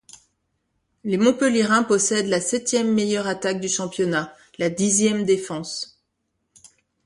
Les 1.03 1.17
Montpelliérains 1.17 1.83
possèdent 1.83 2.25
la 2.25 2.41
septième 2.41 2.91
meilleure 2.91 3.27
attaque 3.27 3.59
du 3.59 3.69
championnat, 3.69 4.33
la 4.57 4.71
dixième 4.71 5.25
défense. 5.25 6.01